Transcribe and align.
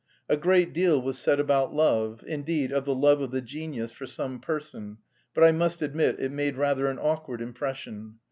A 0.27 0.35
great 0.35 0.73
deal 0.73 0.99
was 0.99 1.19
said 1.19 1.39
about 1.39 1.75
love, 1.75 2.23
indeed, 2.25 2.71
of 2.71 2.85
the 2.85 2.95
love 2.95 3.21
of 3.21 3.29
the 3.29 3.39
genius 3.39 3.91
for 3.91 4.07
some 4.07 4.39
person, 4.39 4.97
but 5.35 5.43
I 5.43 5.51
must 5.51 5.83
admit 5.83 6.19
it 6.19 6.31
made 6.31 6.57
rather 6.57 6.87
an 6.87 6.97
awkward 6.97 7.39
impression. 7.39 8.15